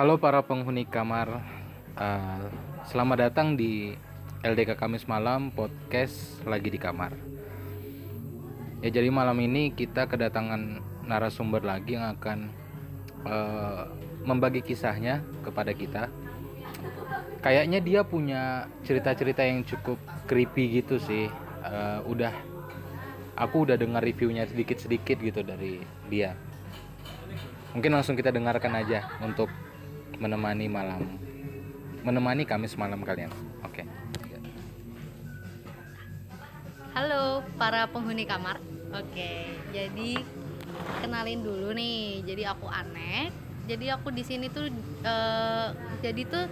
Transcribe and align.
Halo 0.00 0.16
para 0.16 0.40
penghuni 0.40 0.88
kamar, 0.88 1.44
uh, 2.00 2.48
selamat 2.88 3.28
datang 3.28 3.52
di 3.52 3.92
LDK 4.40 4.72
Kamis 4.72 5.04
Malam 5.04 5.52
podcast 5.52 6.40
lagi 6.48 6.72
di 6.72 6.80
kamar. 6.80 7.12
Ya 8.80 8.88
jadi 8.88 9.12
malam 9.12 9.36
ini 9.44 9.76
kita 9.76 10.08
kedatangan 10.08 10.80
narasumber 11.04 11.60
lagi 11.60 12.00
yang 12.00 12.16
akan 12.16 12.48
uh, 13.28 13.92
membagi 14.24 14.64
kisahnya 14.64 15.20
kepada 15.44 15.76
kita. 15.76 16.08
Kayaknya 17.44 17.84
dia 17.84 18.00
punya 18.00 18.72
cerita-cerita 18.88 19.44
yang 19.44 19.68
cukup 19.68 20.00
creepy 20.24 20.80
gitu 20.80 20.96
sih. 20.96 21.28
Uh, 21.60 22.00
udah, 22.08 22.32
aku 23.36 23.68
udah 23.68 23.76
dengar 23.76 24.00
reviewnya 24.00 24.48
sedikit-sedikit 24.48 25.20
gitu 25.20 25.44
dari 25.44 25.84
dia. 26.08 26.32
Mungkin 27.76 27.92
langsung 27.92 28.16
kita 28.16 28.32
dengarkan 28.32 28.80
aja 28.80 29.04
untuk 29.20 29.52
menemani 30.20 30.68
malam 30.68 31.00
menemani 32.04 32.44
Kamis 32.48 32.76
malam 32.76 33.00
kalian. 33.04 33.32
Oke. 33.64 33.84
Okay. 33.84 33.86
Halo 36.96 37.44
para 37.56 37.88
penghuni 37.88 38.24
kamar. 38.28 38.60
Oke, 38.90 39.54
jadi 39.70 40.20
kenalin 41.00 41.40
dulu 41.44 41.72
nih. 41.76 42.24
Jadi 42.24 42.42
aku 42.44 42.66
aneh. 42.68 43.30
Jadi 43.70 43.86
aku 43.92 44.10
di 44.10 44.26
sini 44.26 44.50
tuh 44.50 44.66
uh, 45.06 45.70
jadi 46.02 46.22
tuh 46.26 46.44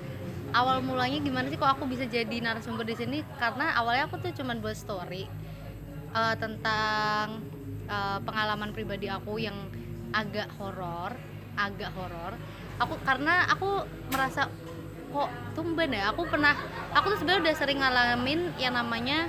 awal 0.54 0.78
mulanya 0.80 1.18
gimana 1.18 1.50
sih 1.50 1.58
kok 1.58 1.80
aku 1.80 1.90
bisa 1.90 2.06
jadi 2.06 2.38
narasumber 2.38 2.86
di 2.86 2.94
sini? 2.94 3.18
Karena 3.36 3.74
awalnya 3.74 4.06
aku 4.06 4.22
tuh 4.22 4.30
cuman 4.36 4.62
buat 4.62 4.78
story 4.78 5.26
uh, 6.14 6.36
tentang 6.38 7.42
uh, 7.90 8.22
pengalaman 8.22 8.70
pribadi 8.70 9.10
aku 9.10 9.42
yang 9.42 9.56
agak 10.14 10.48
horor, 10.56 11.12
agak 11.58 11.90
horor 11.98 12.38
aku 12.78 12.94
karena 13.02 13.46
aku 13.50 13.84
merasa 14.14 14.46
kok 15.08 15.30
tumben 15.52 15.90
ya. 15.92 16.14
Aku 16.14 16.24
pernah 16.26 16.54
aku 16.94 17.14
tuh 17.14 17.18
sebenarnya 17.22 17.50
udah 17.50 17.56
sering 17.58 17.78
ngalamin 17.82 18.40
yang 18.56 18.74
namanya 18.74 19.28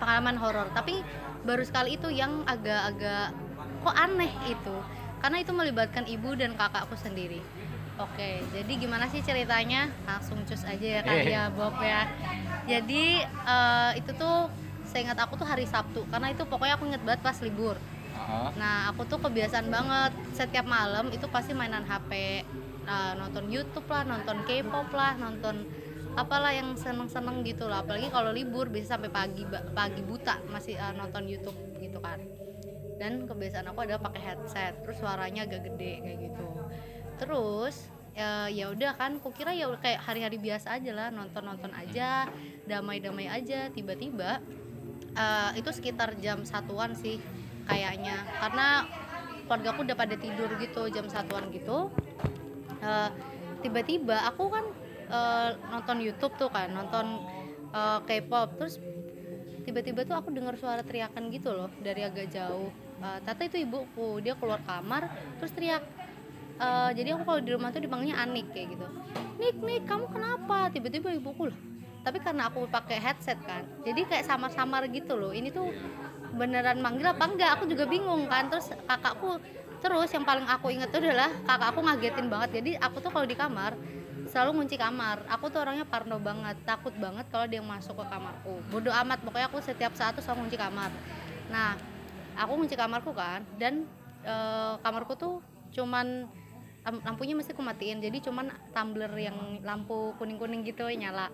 pengalaman 0.00 0.36
horor. 0.40 0.66
Tapi 0.72 1.04
baru 1.44 1.64
sekali 1.64 1.96
itu 1.96 2.08
yang 2.08 2.44
agak-agak 2.48 3.36
kok 3.84 3.96
aneh 3.96 4.32
itu. 4.48 4.76
Karena 5.20 5.36
itu 5.44 5.52
melibatkan 5.52 6.08
ibu 6.08 6.32
dan 6.32 6.56
kakakku 6.56 6.96
sendiri. 6.96 7.44
Oke 8.00 8.40
jadi 8.56 8.72
gimana 8.80 9.12
sih 9.12 9.20
ceritanya? 9.20 9.92
Langsung 10.08 10.40
cus 10.48 10.64
aja 10.64 10.86
ya 10.98 11.00
kak 11.04 11.20
ya 11.28 11.42
Bob 11.56 11.76
ya. 11.84 12.08
Jadi 12.64 13.20
uh, 13.44 13.92
itu 13.92 14.10
tuh 14.16 14.48
saya 14.88 15.06
ingat 15.06 15.20
aku 15.20 15.36
tuh 15.36 15.44
hari 15.44 15.68
Sabtu. 15.68 16.08
Karena 16.08 16.32
itu 16.32 16.42
pokoknya 16.48 16.80
aku 16.80 16.88
inget 16.88 17.02
banget 17.04 17.20
pas 17.20 17.36
libur. 17.44 17.76
Nah, 18.56 18.92
aku 18.92 19.06
tuh 19.08 19.18
kebiasaan 19.18 19.66
banget. 19.70 20.12
Setiap 20.36 20.66
malam 20.66 21.10
itu 21.10 21.26
pasti 21.30 21.56
mainan 21.56 21.82
HP 21.82 22.42
uh, 22.90 23.14
nonton 23.14 23.46
YouTube 23.46 23.86
lah 23.86 24.02
nonton 24.02 24.42
K-pop 24.42 24.90
lah 24.90 25.14
nonton 25.14 25.62
apalah 26.18 26.50
yang 26.50 26.74
seneng-seneng 26.74 27.46
gitu 27.46 27.70
lah. 27.70 27.86
Apalagi 27.86 28.10
kalau 28.10 28.34
libur 28.34 28.66
bisa 28.66 28.98
sampai 28.98 29.14
pagi 29.14 29.46
pagi 29.70 30.02
buta 30.02 30.42
masih 30.50 30.74
uh, 30.74 30.90
nonton 30.98 31.30
YouTube 31.30 31.54
gitu 31.78 32.02
kan. 32.02 32.18
Dan 32.98 33.24
kebiasaan 33.24 33.70
aku 33.70 33.86
adalah 33.86 34.02
pakai 34.10 34.20
headset 34.20 34.74
terus 34.82 34.98
suaranya 34.98 35.46
agak 35.46 35.70
gede 35.70 35.92
kayak 36.02 36.18
gitu. 36.28 36.44
Terus 37.22 37.76
ya 38.10 38.50
ya 38.50 38.74
udah 38.74 38.98
kan 38.98 39.22
kukira 39.22 39.54
ya 39.54 39.70
kayak 39.78 40.02
hari-hari 40.02 40.36
biasa 40.42 40.82
aja 40.82 40.90
lah 40.90 41.08
nonton-nonton 41.14 41.70
aja 41.72 42.26
damai-damai 42.66 43.30
aja. 43.30 43.70
Tiba-tiba 43.70 44.42
uh, 45.14 45.50
itu 45.54 45.70
sekitar 45.70 46.18
jam 46.18 46.42
satuan 46.42 46.92
sih 46.98 47.22
kayaknya. 47.70 48.18
Karena 48.42 48.84
keluarga 49.46 49.68
aku 49.74 49.80
udah 49.82 49.96
pada 49.98 50.14
tidur 50.14 50.50
gitu 50.58 50.86
jam 50.94 51.06
satuan 51.10 51.50
gitu 51.54 51.90
uh, 52.80 53.08
tiba-tiba 53.60 54.16
aku 54.28 54.48
kan 54.48 54.64
uh, 55.10 55.48
nonton 55.70 56.00
YouTube 56.00 56.34
tuh 56.40 56.48
kan 56.48 56.72
nonton 56.72 57.20
uh, 57.72 58.00
K-pop. 58.04 58.56
Terus 58.56 58.80
tiba-tiba 59.64 60.02
tuh 60.08 60.16
aku 60.16 60.32
dengar 60.32 60.56
suara 60.56 60.82
teriakan 60.82 61.30
gitu 61.30 61.52
loh 61.52 61.70
dari 61.80 62.02
agak 62.02 62.32
jauh. 62.32 62.72
Uh, 63.00 63.16
tata 63.24 63.48
itu 63.48 63.64
ibuku 63.64 64.20
dia 64.20 64.36
keluar 64.36 64.60
kamar 64.60 65.08
terus 65.40 65.56
teriak 65.56 65.80
uh, 66.60 66.92
jadi 66.92 67.16
aku 67.16 67.24
kalau 67.24 67.40
di 67.40 67.48
rumah 67.56 67.72
tuh 67.72 67.80
dipanggilnya 67.80 68.20
Anik 68.20 68.52
kayak 68.52 68.76
gitu. 68.76 68.86
Nik 69.40 69.56
Nik 69.64 69.82
kamu 69.88 70.04
kenapa? 70.12 70.68
Tiba-tiba 70.68 71.08
ibuku 71.16 71.48
loh. 71.48 71.58
Tapi 72.00 72.16
karena 72.20 72.48
aku 72.48 72.64
pakai 72.68 72.96
headset 72.96 73.40
kan 73.44 73.64
jadi 73.84 74.04
kayak 74.04 74.24
samar-samar 74.28 74.84
gitu 74.92 75.16
loh. 75.16 75.32
Ini 75.32 75.48
tuh 75.48 75.72
beneran 76.36 76.84
manggil 76.84 77.08
apa 77.08 77.24
enggak? 77.24 77.50
Aku 77.56 77.64
juga 77.68 77.88
bingung 77.88 78.28
kan. 78.28 78.52
Terus 78.52 78.68
kakakku 78.84 79.40
terus 79.80 80.12
yang 80.12 80.24
paling 80.28 80.44
aku 80.44 80.68
inget 80.70 80.92
tuh 80.92 81.00
adalah 81.00 81.32
kakak 81.48 81.68
aku 81.72 81.80
ngagetin 81.82 82.26
banget. 82.28 82.50
Jadi 82.60 82.70
aku 82.76 82.96
tuh 83.00 83.10
kalau 83.10 83.26
di 83.26 83.36
kamar 83.36 83.72
selalu 84.30 84.62
ngunci 84.62 84.76
kamar. 84.78 85.26
Aku 85.26 85.50
tuh 85.50 85.64
orangnya 85.64 85.82
parno 85.88 86.20
banget 86.22 86.56
takut 86.62 86.94
banget 86.94 87.26
kalau 87.32 87.46
dia 87.50 87.58
masuk 87.64 87.98
ke 87.98 88.04
kamarku. 88.06 88.54
Bodoh 88.70 88.94
amat 88.94 89.18
pokoknya 89.26 89.50
aku 89.50 89.58
setiap 89.58 89.96
saat 89.98 90.14
tuh 90.14 90.22
selalu 90.22 90.46
ngunci 90.46 90.58
kamar. 90.60 90.90
Nah 91.50 91.74
aku 92.38 92.52
ngunci 92.60 92.76
kamarku 92.78 93.10
kan 93.10 93.42
dan 93.58 93.88
e, 94.22 94.34
kamarku 94.84 95.18
tuh 95.18 95.42
cuman 95.74 96.30
lampunya 96.84 97.34
mesti 97.34 97.50
aku 97.50 97.64
matiin. 97.64 97.98
Jadi 97.98 98.22
cuman 98.22 98.52
tumbler 98.70 99.10
yang 99.18 99.64
lampu 99.66 100.14
kuning 100.20 100.38
kuning 100.38 100.62
gitu 100.62 100.86
nyala. 100.94 101.32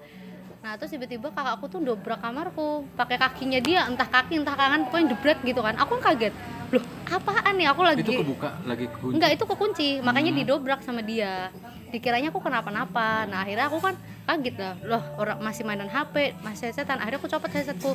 Nah 0.65 0.75
terus 0.81 0.97
tiba-tiba 0.97 1.31
kakakku 1.31 1.69
tuh 1.69 1.85
dobrak 1.85 2.25
kamarku. 2.25 2.89
Pakai 2.97 3.21
kakinya 3.21 3.61
dia 3.61 3.85
entah 3.85 4.09
kaki 4.09 4.41
entah 4.41 4.56
kangen 4.56 4.89
pokoknya 4.89 5.12
debret 5.12 5.39
gitu 5.45 5.61
kan. 5.61 5.77
Aku 5.77 6.01
kan 6.01 6.17
kaget 6.17 6.33
loh 6.76 6.84
apaan 7.09 7.54
nih? 7.56 7.66
Aku 7.72 7.81
lagi 7.82 8.03
itu 8.04 8.12
kebuka 8.12 8.50
lagi 8.69 8.87
kekunci. 8.87 9.14
Enggak 9.16 9.31
itu 9.34 9.44
kekunci. 9.48 9.88
Makanya 10.04 10.31
hmm. 10.32 10.41
didobrak 10.44 10.81
sama 10.84 11.00
dia. 11.00 11.50
Dikiranya 11.91 12.28
aku 12.31 12.41
kenapa-napa. 12.44 13.25
Nah 13.26 13.42
akhirnya 13.42 13.66
aku 13.66 13.78
kan 13.81 13.94
kaget 14.28 14.56
lah. 14.60 14.75
Loh 14.84 15.03
orang 15.16 15.38
masih 15.41 15.62
mainan 15.64 15.91
HP 15.91 16.37
masih 16.44 16.70
setan. 16.70 17.00
Akhirnya 17.00 17.19
aku 17.19 17.28
copot 17.31 17.50
headsetku. 17.50 17.92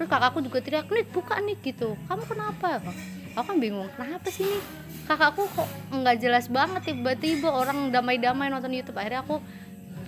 Terus 0.00 0.08
kakakku 0.08 0.40
juga 0.40 0.58
teriak 0.64 0.88
nih 0.88 1.06
buka 1.08 1.36
nih 1.42 1.56
gitu. 1.60 1.94
Kamu 2.08 2.24
kenapa? 2.24 2.80
Aku 3.32 3.44
kan 3.48 3.56
bingung 3.60 3.88
kenapa 3.96 4.28
sih 4.28 4.44
nih 4.44 4.62
kakakku 5.08 5.48
kok 5.52 5.68
nggak 5.90 6.16
jelas 6.22 6.46
banget 6.52 6.94
tiba-tiba 6.94 7.48
orang 7.52 7.92
damai-damai 7.92 8.48
nonton 8.48 8.72
YouTube. 8.72 8.96
Akhirnya 8.96 9.24
aku 9.24 9.40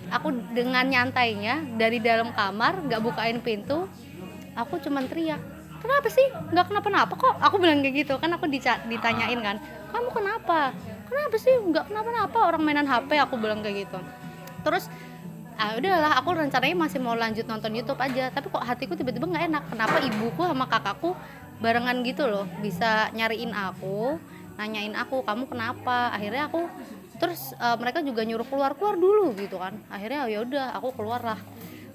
aku 0.09 0.27
dengan 0.53 0.85
nyantainya 0.85 1.65
dari 1.77 1.97
dalam 1.97 2.29
kamar 2.33 2.85
nggak 2.85 3.01
bukain 3.01 3.41
pintu 3.41 3.89
aku 4.55 4.79
cuman 4.79 5.09
teriak 5.09 5.41
kenapa 5.85 6.07
sih? 6.09 6.27
Nggak 6.51 6.65
kenapa-napa 6.73 7.13
kok. 7.13 7.35
Aku 7.37 7.55
bilang 7.61 7.85
kayak 7.85 7.95
gitu 8.01 8.13
kan 8.17 8.33
aku 8.33 8.49
ditanyain 8.89 9.39
kan 9.39 9.61
kamu 9.93 10.09
kenapa? 10.11 10.73
Kenapa 11.05 11.35
sih? 11.37 11.53
Nggak 11.53 11.93
kenapa-napa 11.93 12.37
orang 12.41 12.61
mainan 12.65 12.89
HP 12.89 13.15
aku 13.21 13.37
bilang 13.37 13.61
kayak 13.61 13.85
gitu. 13.85 13.99
Terus 14.65 14.89
ah 15.55 15.71
udahlah 15.79 16.19
aku 16.19 16.35
rencananya 16.35 16.75
masih 16.75 16.99
mau 16.99 17.15
lanjut 17.15 17.47
nonton 17.47 17.71
YouTube 17.71 17.95
aja 18.03 18.27
tapi 18.27 18.51
kok 18.51 18.59
hatiku 18.59 18.97
tiba-tiba 18.97 19.29
nggak 19.29 19.45
enak. 19.53 19.63
Kenapa 19.71 19.97
ibuku 20.03 20.41
sama 20.43 20.65
kakakku 20.67 21.13
barengan 21.63 22.03
gitu 22.03 22.27
loh 22.27 22.43
bisa 22.59 23.07
nyariin 23.15 23.55
aku 23.55 24.19
nanyain 24.59 24.91
aku 24.97 25.23
kamu 25.23 25.47
kenapa? 25.47 26.11
Akhirnya 26.11 26.51
aku 26.51 26.67
terus 27.15 27.55
uh, 27.63 27.79
mereka 27.79 28.03
juga 28.03 28.27
nyuruh 28.27 28.43
keluar 28.43 28.75
keluar 28.75 28.99
dulu 28.99 29.31
gitu 29.39 29.55
kan. 29.61 29.79
Akhirnya 29.87 30.27
ya 30.27 30.43
udah 30.43 30.75
aku 30.75 30.91
keluar 30.99 31.23
lah 31.23 31.39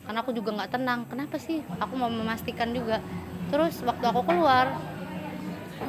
karena 0.09 0.19
aku 0.25 0.33
juga 0.33 0.51
nggak 0.57 0.71
tenang 0.73 1.01
kenapa 1.05 1.37
sih? 1.37 1.61
Aku 1.77 1.95
mau 2.01 2.09
memastikan 2.09 2.73
juga 2.73 3.05
terus 3.51 3.83
waktu 3.83 4.05
aku 4.07 4.23
keluar 4.23 4.73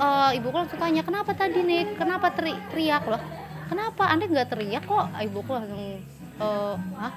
uh, 0.01 0.31
ibuku 0.33 0.55
langsung 0.57 0.81
tanya 0.81 1.05
kenapa 1.05 1.31
tadi 1.37 1.61
nih 1.61 1.95
kenapa 1.95 2.33
teri 2.33 2.57
teriak? 2.73 3.05
Loh 3.05 3.21
kenapa? 3.71 4.03
Anda 4.11 4.27
nggak 4.27 4.49
teriak 4.51 4.83
kok? 4.83 5.07
Ibuku 5.15 5.51
langsung 5.55 5.83
uh, 6.43 6.75
ah 6.99 7.13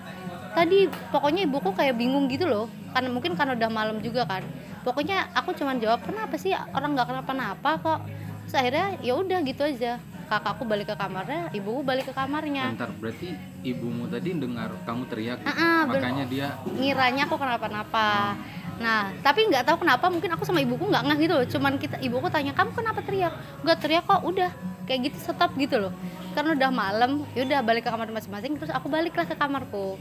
tadi 0.54 0.87
pokoknya 1.10 1.50
ibuku 1.50 1.75
kayak 1.75 1.99
bingung 1.99 2.31
gitu 2.31 2.47
loh. 2.47 2.71
Kan 2.94 3.10
mungkin 3.10 3.34
kan 3.34 3.50
udah 3.50 3.66
malam 3.66 3.99
juga 3.99 4.22
kan. 4.22 4.47
Pokoknya 4.87 5.33
aku 5.34 5.56
cuman 5.59 5.83
jawab 5.83 6.06
kenapa 6.06 6.38
sih 6.38 6.54
orang 6.54 6.94
nggak 6.94 7.09
kenapa-napa 7.10 7.71
kok? 7.83 8.00
Terus 8.47 8.54
akhirnya 8.54 8.87
ya 9.03 9.12
udah 9.19 9.38
gitu 9.43 9.66
aja. 9.66 9.99
Kakakku 10.25 10.65
balik 10.65 10.88
ke 10.88 10.97
kamarnya 10.97 11.53
ibuku 11.53 11.84
balik 11.84 12.09
ke 12.09 12.15
kamarnya. 12.16 12.72
Bentar, 12.72 12.88
berarti 12.97 13.37
ibumu 13.60 14.09
tadi 14.09 14.33
dengar 14.33 14.72
kamu 14.89 15.04
teriak 15.04 15.45
uh 15.45 15.53
-uh, 15.53 15.80
makanya 15.84 16.24
dia 16.24 16.48
ngiranya 16.65 17.28
aku 17.28 17.36
kenapa-napa. 17.36 18.33
Oh 18.33 18.64
nah 18.74 19.15
tapi 19.22 19.47
nggak 19.47 19.65
tahu 19.71 19.86
kenapa 19.86 20.10
mungkin 20.10 20.30
aku 20.34 20.42
sama 20.42 20.59
ibuku 20.59 20.91
nggak 20.91 21.04
ngeh 21.06 21.18
gitu 21.26 21.34
loh. 21.38 21.47
Cuman 21.47 21.72
kita 21.78 21.97
ibuku 22.03 22.26
tanya 22.30 22.53
kamu 22.56 22.71
kenapa 22.74 23.00
teriak? 23.03 23.34
Nggak 23.62 23.78
teriak 23.80 24.04
kok 24.06 24.22
udah. 24.26 24.50
Kayak 24.84 25.00
gitu 25.10 25.16
stop 25.30 25.54
gitu 25.56 25.76
loh. 25.78 25.92
Karena 26.34 26.59
udah 26.59 26.71
malam 26.74 27.10
ya 27.32 27.47
udah 27.47 27.60
balik 27.62 27.86
ke 27.86 27.91
kamar 27.91 28.10
masing-masing 28.10 28.59
terus 28.59 28.72
aku 28.74 28.91
baliklah 28.91 29.24
ke 29.24 29.34
kamarku. 29.38 29.97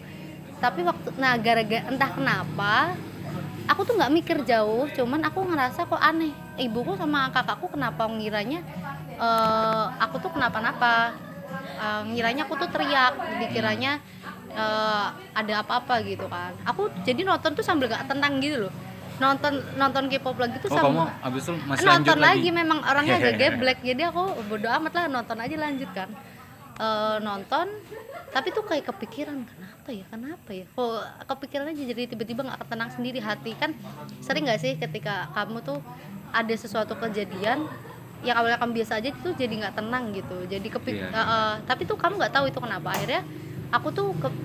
Tapi 0.58 0.80
waktu 0.82 1.10
nah 1.20 1.38
gara-gara 1.38 1.86
entah 1.88 2.10
kenapa 2.12 2.96
aku 3.70 3.82
tuh 3.86 3.94
nggak 3.96 4.12
mikir 4.12 4.38
jauh. 4.44 4.90
Cuman 4.92 5.22
aku 5.24 5.46
ngerasa 5.46 5.86
kok 5.86 6.02
aneh. 6.02 6.34
Ibuku 6.58 6.98
sama 6.98 7.30
kakakku 7.34 7.70
kenapa 7.74 8.10
ngiranya 8.10 8.66
uh, 9.18 9.94
aku 10.02 10.18
tuh 10.22 10.32
kenapa-napa? 10.34 11.14
Uh, 11.78 12.02
ngiranya 12.10 12.50
aku 12.50 12.58
tuh 12.58 12.70
teriak 12.70 13.14
dikiranya 13.38 14.02
uh, 14.54 15.08
ada 15.34 15.54
apa-apa 15.62 16.02
gitu 16.06 16.26
kan. 16.30 16.54
Aku 16.66 16.90
jadi 17.04 17.22
nonton 17.26 17.54
tuh 17.54 17.66
sambil 17.66 17.90
gak 17.90 18.06
tenang 18.08 18.38
gitu 18.40 18.70
loh. 18.70 18.74
Nonton 19.22 19.62
nonton 19.78 20.10
K-pop 20.10 20.38
lagi 20.42 20.58
tuh 20.58 20.74
oh, 20.74 20.78
sama 20.78 20.90
kamu 20.90 21.04
abis 21.30 21.42
itu 21.46 21.54
masih 21.70 21.86
nonton 21.86 22.18
lagi, 22.18 22.30
lagi 22.34 22.50
memang 22.50 22.80
orangnya 22.82 23.16
agak 23.22 23.36
geblek 23.42 23.80
jadi 23.86 24.10
aku 24.10 24.24
bodo 24.50 24.68
amat 24.82 24.94
lah 24.98 25.06
nonton 25.10 25.38
aja 25.38 25.56
lanjut 25.58 25.90
kan. 25.94 26.10
Eh, 26.74 27.18
nonton 27.22 27.70
tapi 28.34 28.50
tuh 28.50 28.66
kayak 28.66 28.90
kepikiran 28.90 29.46
kenapa 29.46 29.90
ya 29.94 30.06
kenapa 30.10 30.50
ya? 30.50 30.66
Kok 30.74 31.30
kepikiran 31.30 31.70
aja 31.70 31.82
jadi 31.86 32.10
tiba-tiba 32.10 32.42
nggak 32.42 32.66
tenang 32.66 32.90
sendiri 32.90 33.22
hati. 33.22 33.54
Kan 33.54 33.78
sering 34.26 34.50
nggak 34.50 34.58
sih 34.58 34.74
ketika 34.82 35.30
kamu 35.38 35.62
tuh 35.62 35.78
ada 36.34 36.54
sesuatu 36.58 36.98
kejadian 36.98 37.70
yang 38.26 38.36
awalnya 38.40 38.58
kamu 38.58 38.82
biasa 38.82 38.98
aja 38.98 39.14
itu 39.14 39.30
jadi 39.38 39.54
nggak 39.54 39.76
tenang 39.78 40.10
gitu. 40.18 40.38
Jadi 40.50 40.68
kepik 40.74 40.96
Iya. 40.98 41.14
eh, 41.14 41.22
eh, 41.22 41.54
tapi 41.70 41.86
tuh 41.86 41.94
kamu 41.94 42.18
nggak 42.18 42.34
tahu 42.34 42.46
itu 42.50 42.58
kenapa. 42.58 42.90
Akhirnya 42.98 43.22
aku 43.74 43.90
tuh 43.90 44.14
ke- 44.22 44.38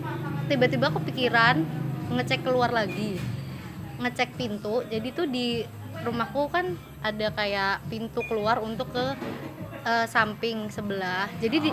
tiba-tiba 0.48 0.88
kepikiran 0.88 1.60
ngecek 2.08 2.40
keluar 2.40 2.72
lagi 2.72 3.20
ngecek 4.00 4.40
pintu. 4.40 4.80
Jadi 4.88 5.08
tuh 5.12 5.26
di 5.28 5.60
rumahku 6.06 6.48
kan 6.48 6.72
ada 7.04 7.28
kayak 7.34 7.84
pintu 7.92 8.24
keluar 8.24 8.62
untuk 8.64 8.88
ke 8.94 9.04
eh, 9.84 10.06
samping 10.08 10.72
sebelah. 10.72 11.28
Jadi 11.42 11.56
di 11.68 11.70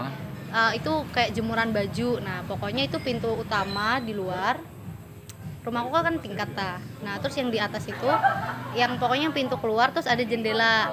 eh, 0.52 0.72
itu 0.76 0.92
kayak 1.16 1.32
jemuran 1.32 1.72
baju. 1.72 2.20
Nah 2.20 2.44
pokoknya 2.44 2.92
itu 2.92 3.00
pintu 3.00 3.32
utama 3.32 4.04
di 4.04 4.12
luar. 4.12 4.60
Rumahku 5.64 5.90
kan 5.96 6.16
tingkat 6.22 6.50
ta. 6.54 6.78
Nah 7.02 7.18
terus 7.24 7.40
yang 7.40 7.50
di 7.50 7.58
atas 7.58 7.88
itu 7.90 8.10
yang 8.76 9.00
pokoknya 9.00 9.32
pintu 9.32 9.56
keluar 9.58 9.96
terus 9.96 10.06
ada 10.06 10.22
jendela. 10.22 10.92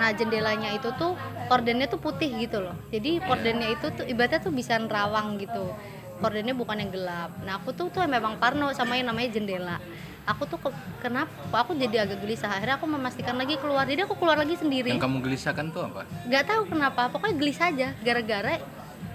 Nah 0.00 0.10
jendelanya 0.16 0.72
itu 0.72 0.88
tuh 0.96 1.14
kordennya 1.50 1.86
tuh 1.90 2.00
putih 2.00 2.30
gitu 2.38 2.62
loh. 2.64 2.74
Jadi 2.94 3.18
kordennya 3.22 3.68
itu 3.70 3.86
tuh 3.94 4.06
ibaratnya 4.08 4.40
tuh 4.42 4.54
bisa 4.54 4.78
nerawang 4.78 5.36
gitu 5.42 5.70
kordennya 6.18 6.52
bukan 6.52 6.76
yang 6.78 6.90
gelap. 6.90 7.30
Nah 7.42 7.58
aku 7.58 7.70
tuh 7.72 7.88
tuh 7.88 8.02
memang 8.04 8.36
parno 8.36 8.70
sama 8.74 8.98
yang 8.98 9.08
namanya 9.08 9.32
jendela. 9.32 9.78
Aku 10.28 10.44
tuh 10.44 10.60
ke- 10.60 10.76
kenapa? 11.00 11.64
Aku 11.64 11.72
jadi 11.72 12.04
agak 12.04 12.20
gelisah. 12.20 12.52
Akhirnya 12.52 12.76
aku 12.76 12.84
memastikan 12.84 13.32
lagi 13.32 13.56
keluar. 13.56 13.88
Jadi 13.88 14.04
aku 14.04 14.12
keluar 14.12 14.36
lagi 14.36 14.60
sendiri. 14.60 14.92
Yang 14.92 15.00
kamu 15.08 15.24
gelisahkan 15.24 15.72
tuh 15.72 15.88
apa? 15.88 16.04
nggak 16.28 16.44
tahu 16.44 16.62
kenapa. 16.68 17.08
Pokoknya 17.08 17.34
gelisah 17.40 17.66
aja. 17.72 17.88
Gara-gara 18.04 18.60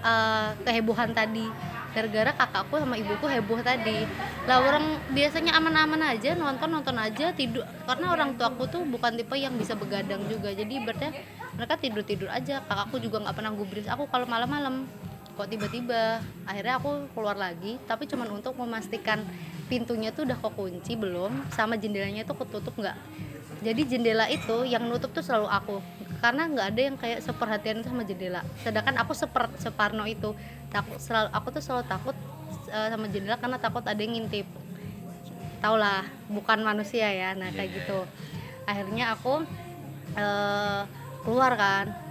eh, 0.02 0.48
kehebohan 0.66 1.14
tadi. 1.14 1.46
Gara-gara 1.94 2.34
kakakku 2.34 2.82
sama 2.82 2.98
ibuku 2.98 3.30
heboh 3.30 3.62
tadi. 3.62 4.02
Lah 4.50 4.58
orang 4.58 4.98
biasanya 5.14 5.54
aman-aman 5.54 6.18
aja. 6.18 6.34
Nonton 6.34 6.66
nonton 6.74 6.98
aja. 6.98 7.30
Tidur. 7.30 7.62
Karena 7.86 8.10
orang 8.10 8.34
tuaku 8.34 8.66
tuh 8.66 8.82
bukan 8.82 9.14
tipe 9.14 9.38
yang 9.38 9.54
bisa 9.54 9.78
begadang 9.78 10.18
juga. 10.26 10.50
Jadi 10.50 10.82
berarti 10.82 11.14
mereka 11.54 11.78
tidur 11.78 12.02
tidur 12.02 12.26
aja. 12.26 12.58
Kakakku 12.66 12.98
juga 12.98 13.22
nggak 13.22 13.38
pernah 13.38 13.54
gubris. 13.54 13.86
Aku 13.86 14.10
kalau 14.10 14.26
malam-malam 14.26 14.90
kok 15.34 15.50
tiba-tiba? 15.50 16.22
Akhirnya 16.46 16.78
aku 16.78 17.10
keluar 17.12 17.34
lagi 17.34 17.76
tapi 17.84 18.06
cuman 18.06 18.30
untuk 18.40 18.54
memastikan 18.54 19.26
pintunya 19.66 20.14
tuh 20.14 20.28
udah 20.28 20.38
kekunci 20.38 20.94
belum 20.94 21.50
sama 21.50 21.74
jendelanya 21.74 22.22
tuh 22.22 22.38
ketutup 22.38 22.74
nggak. 22.78 22.96
Jadi 23.64 23.82
jendela 23.88 24.30
itu 24.30 24.62
yang 24.68 24.86
nutup 24.86 25.10
tuh 25.10 25.24
selalu 25.24 25.48
aku 25.50 25.76
karena 26.22 26.48
nggak 26.48 26.66
ada 26.72 26.80
yang 26.80 26.96
kayak 26.96 27.20
seperhatian 27.20 27.84
sama 27.84 28.06
jendela. 28.06 28.40
Sedangkan 28.62 28.96
aku 28.96 29.12
seper 29.12 29.50
separno 29.60 30.08
itu 30.08 30.32
takut 30.72 30.96
selalu 31.02 31.28
aku 31.34 31.46
tuh 31.52 31.62
selalu 31.62 31.84
takut 31.90 32.16
eh, 32.70 32.88
sama 32.88 33.06
jendela 33.10 33.36
karena 33.36 33.58
takut 33.58 33.84
ada 33.84 33.98
yang 33.98 34.14
ngintip. 34.16 34.46
Tau 35.60 35.76
lah 35.80 36.04
bukan 36.28 36.60
manusia 36.62 37.08
ya 37.10 37.32
nah 37.34 37.50
kayak 37.50 37.72
gitu. 37.72 38.06
akhirnya 38.64 39.12
aku 39.12 39.44
eh, 40.16 40.80
keluar 41.20 41.52
kan 41.52 42.03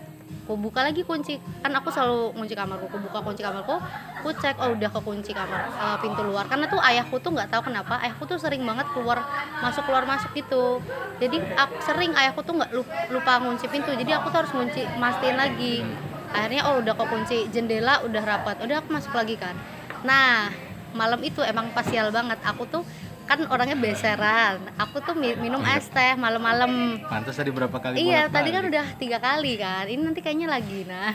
aku 0.44 0.60
buka 0.60 0.84
lagi 0.84 1.06
kunci. 1.06 1.38
Kan 1.62 1.72
aku 1.74 1.94
selalu 1.94 2.34
kunci 2.34 2.54
kamarku. 2.58 2.86
Aku 2.90 3.00
buka 3.00 3.20
kunci 3.22 3.42
kamarku 3.46 3.78
aku 4.24 4.32
cek 4.40 4.56
oh 4.56 4.72
udah 4.72 4.88
kekunci 4.88 5.36
kamar 5.36 5.68
eh, 5.68 5.98
pintu 6.00 6.24
luar. 6.24 6.48
Karena 6.48 6.72
tuh 6.72 6.80
ayahku 6.80 7.20
tuh 7.20 7.36
nggak 7.36 7.52
tahu 7.52 7.68
kenapa 7.68 8.00
ayahku 8.00 8.24
tuh 8.24 8.40
sering 8.40 8.64
banget 8.64 8.88
keluar 8.96 9.20
masuk 9.60 9.84
keluar 9.84 10.08
masuk 10.08 10.32
gitu. 10.32 10.80
Jadi 11.20 11.44
aku 11.60 11.76
sering 11.84 12.16
ayahku 12.16 12.40
tuh 12.40 12.56
nggak 12.56 12.72
lupa, 13.12 13.34
ngunci 13.44 13.68
pintu. 13.68 13.92
Jadi 13.92 14.16
aku 14.16 14.32
tuh 14.32 14.48
harus 14.48 14.56
ngunci 14.56 14.88
mastiin 14.96 15.36
lagi. 15.36 15.84
Akhirnya 16.32 16.72
oh 16.72 16.80
udah 16.80 16.96
kekunci 16.96 17.52
jendela 17.52 18.00
udah 18.08 18.24
rapat. 18.24 18.64
Udah 18.64 18.80
aku 18.80 18.96
masuk 18.96 19.12
lagi 19.12 19.36
kan. 19.36 19.60
Nah 20.08 20.48
malam 20.96 21.20
itu 21.20 21.44
emang 21.44 21.68
pas 21.76 21.84
sial 21.84 22.08
banget. 22.16 22.40
Aku 22.48 22.64
tuh 22.72 22.88
kan 23.24 23.40
orangnya 23.48 23.74
beseran 23.74 24.60
aku 24.76 25.00
tuh 25.00 25.16
mi- 25.16 25.36
minum 25.36 25.64
es 25.64 25.88
teh 25.88 26.14
malam-malam 26.14 27.00
Pantas 27.08 27.36
tadi 27.36 27.50
berapa 27.50 27.74
kali 27.74 27.96
Iya, 27.98 28.28
tadi 28.28 28.50
kan 28.52 28.64
udah 28.66 28.86
tiga 28.96 29.18
kali 29.18 29.56
kan. 29.56 29.86
Ini 29.86 30.02
nanti 30.02 30.20
kayaknya 30.20 30.50
lagi. 30.50 30.84
Nah, 30.84 31.14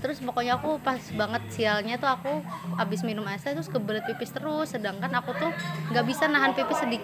terus 0.00 0.18
pokoknya 0.18 0.56
aku 0.56 0.80
pas 0.80 1.00
banget 1.12 1.42
sialnya 1.48 1.96
tuh 1.96 2.08
aku 2.08 2.32
abis 2.76 3.00
minum 3.02 3.24
es 3.26 3.40
teh 3.40 3.52
terus 3.52 3.68
kebelet 3.68 4.04
pipis 4.04 4.30
terus. 4.30 4.68
Sedangkan 4.68 5.08
aku 5.12 5.32
tuh 5.32 5.50
nggak 5.90 6.04
bisa 6.04 6.26
nahan 6.26 6.52
pipis 6.52 6.76
sedik 6.78 7.02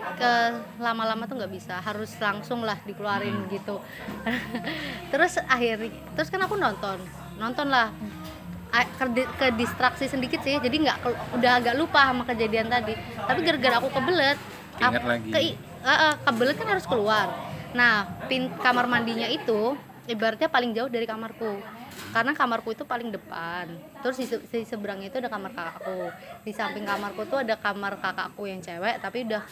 lama-lama 0.76 1.24
tuh 1.24 1.38
nggak 1.38 1.52
bisa. 1.52 1.80
Harus 1.80 2.12
langsung 2.18 2.60
lah 2.60 2.76
dikeluarin 2.82 3.46
gitu. 3.48 3.80
terus 5.12 5.38
akhirnya, 5.40 5.90
terus 6.12 6.28
kan 6.28 6.42
aku 6.42 6.54
nonton, 6.56 6.98
nonton 7.36 7.68
lah. 7.68 7.88
Ke, 8.76 9.04
ke 9.32 9.46
distraksi 9.52 10.04
sedikit 10.04 10.40
sih 10.40 10.56
jadi 10.56 10.76
nggak 10.76 10.98
udah 11.32 11.52
agak 11.56 11.74
lupa 11.74 12.06
sama 12.06 12.22
kejadian 12.24 12.66
tadi 12.66 12.92
tapi 13.16 13.40
gara-gara 13.40 13.76
aku 13.78 13.88
kebelet 13.88 14.36
Ingat 14.76 14.92
aku- 14.94 15.08
lagi. 15.08 15.30
ke- 15.30 15.64
Eh, 15.80 15.98
eh, 16.02 16.14
kebelet 16.20 16.56
kan 16.58 16.66
harus 16.66 16.82
keluar. 16.82 17.30
Nah, 17.70 17.92
pin 18.26 18.50
kamar 18.58 18.84
mandinya 18.84 19.24
itu 19.24 19.78
ibaratnya 20.04 20.50
paling 20.50 20.74
jauh 20.74 20.90
dari 20.90 21.06
kamarku. 21.06 21.62
Karena 22.10 22.34
kamarku 22.34 22.74
itu 22.74 22.82
paling 22.82 23.08
depan. 23.08 23.70
Terus 24.02 24.18
di, 24.18 24.26
di 24.26 24.66
seberangnya 24.66 25.06
itu 25.06 25.16
ada 25.16 25.30
kamar 25.30 25.54
kakakku. 25.54 26.10
Di 26.42 26.50
samping 26.50 26.82
kamarku 26.82 27.22
tuh 27.24 27.38
ada 27.38 27.54
kamar 27.54 27.96
kakakku 27.96 28.44
yang 28.44 28.58
cewek, 28.58 28.98
tapi 28.98 29.24
udah 29.24 29.46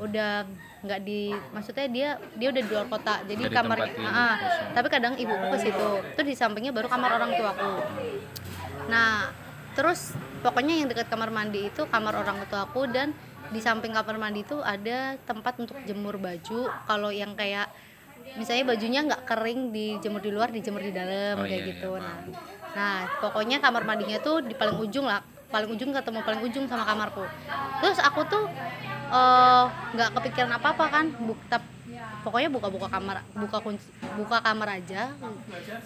udah 0.00 0.44
nggak 0.82 1.00
di 1.04 1.30
maksudnya 1.52 1.86
dia 1.86 2.08
dia 2.34 2.48
udah 2.50 2.62
di 2.64 2.70
luar 2.70 2.86
kota 2.90 3.22
jadi 3.28 3.38
Nggak 3.46 3.54
kamar 3.54 3.78
Ah, 4.02 4.10
ah. 4.10 4.34
tapi 4.74 4.86
kadang 4.90 5.14
ibuku 5.14 5.46
ke 5.52 5.58
situ 5.62 5.88
terus 6.16 6.28
di 6.28 6.36
sampingnya 6.36 6.72
baru 6.74 6.88
kamar 6.90 7.20
orang 7.20 7.30
tuaku 7.36 7.72
Nah, 8.90 9.30
terus 9.72 10.16
pokoknya 10.42 10.74
yang 10.82 10.88
dekat 10.90 11.06
kamar 11.06 11.30
mandi 11.30 11.70
itu 11.70 11.86
kamar 11.86 12.18
orang 12.18 12.42
tua 12.50 12.66
aku 12.66 12.90
dan 12.90 13.14
di 13.52 13.60
samping 13.60 13.92
kamar 13.92 14.16
mandi 14.18 14.42
itu 14.42 14.58
ada 14.58 15.14
tempat 15.22 15.60
untuk 15.60 15.76
jemur 15.84 16.16
baju. 16.16 16.66
Kalau 16.66 17.10
yang 17.12 17.36
kayak 17.36 17.68
misalnya 18.34 18.64
bajunya 18.74 19.00
nggak 19.04 19.22
kering 19.28 19.70
dijemur 19.70 20.18
di 20.18 20.30
luar, 20.32 20.48
dijemur 20.50 20.80
di 20.80 20.90
dalam 20.90 21.36
Oh, 21.36 21.44
kayak 21.44 21.62
iya, 21.62 21.68
gitu. 21.76 21.90
iya, 21.94 22.00
nah, 22.00 22.16
nah 22.72 22.96
pokoknya 23.20 23.60
kamar 23.60 23.84
mandinya 23.84 24.18
tuh 24.18 24.40
di 24.40 24.56
paling 24.56 24.80
ujung 24.80 25.04
lah, 25.04 25.20
paling 25.52 25.68
ujung 25.68 25.92
ketemu 25.92 26.18
paling 26.24 26.40
ujung 26.42 26.64
sama 26.64 26.84
kamarku. 26.88 27.22
Terus 27.84 27.98
aku 28.00 28.24
tuh 28.26 28.44
eh, 29.12 29.64
nggak 29.68 30.10
kepikiran 30.16 30.52
apa 30.56 30.68
apa 30.72 30.84
kan, 30.88 31.06
bukta 31.20 31.60
pokoknya 32.22 32.48
buka-buka 32.54 32.86
kamar, 32.86 33.18
buka 33.34 33.58
kunci, 33.58 33.86
buka 34.14 34.38
kamar 34.40 34.78
aja. 34.78 35.10